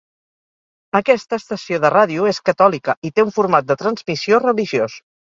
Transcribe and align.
Aquesta 0.99 1.37
estació 1.41 1.77
de 1.83 1.91
radio 1.93 2.25
és 2.31 2.39
catòlica 2.49 2.95
i 3.09 3.11
té 3.19 3.25
un 3.27 3.29
format 3.35 3.67
de 3.73 3.77
transmissió 3.83 4.41
religiós. 4.45 4.97